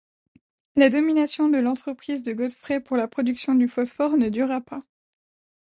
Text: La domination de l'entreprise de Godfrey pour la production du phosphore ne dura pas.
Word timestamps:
La 0.75 0.89
domination 0.89 1.47
de 1.47 1.59
l'entreprise 1.59 2.23
de 2.23 2.33
Godfrey 2.33 2.79
pour 2.79 2.97
la 2.97 3.07
production 3.07 3.53
du 3.53 3.67
phosphore 3.67 4.17
ne 4.17 4.29
dura 4.29 4.59
pas. 4.59 4.81